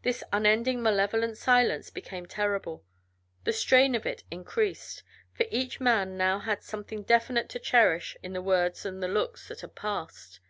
[0.00, 2.82] This unending malevolent silence became terrible.
[3.44, 5.02] The strain of it increased,
[5.34, 9.48] for each man now had something definite to cherish in the words and the looks
[9.48, 10.40] that had passed.